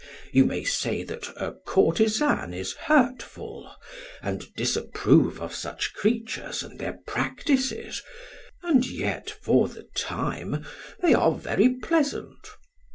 [0.31, 3.71] You may say that a courtesan is hurtful,
[4.23, 8.01] and disapprove of such creatures and their practices,
[8.63, 10.65] and yet for the time
[11.03, 12.49] they are very pleasant.